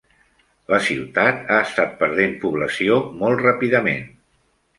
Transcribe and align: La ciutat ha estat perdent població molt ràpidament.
La 0.73 0.77
ciutat 0.87 1.43
ha 1.55 1.59
estat 1.65 1.93
perdent 1.99 2.33
població 2.47 2.99
molt 3.21 3.45
ràpidament. 3.45 4.11